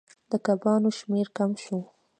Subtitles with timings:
[0.29, 1.79] د کبانو شمیر کم شو.